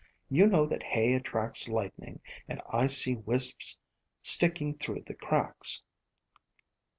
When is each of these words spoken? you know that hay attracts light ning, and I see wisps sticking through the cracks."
you 0.31 0.47
know 0.47 0.65
that 0.65 0.81
hay 0.81 1.13
attracts 1.13 1.67
light 1.67 1.93
ning, 1.99 2.21
and 2.47 2.59
I 2.67 2.87
see 2.87 3.17
wisps 3.17 3.79
sticking 4.23 4.79
through 4.79 5.03
the 5.05 5.13
cracks." 5.13 5.83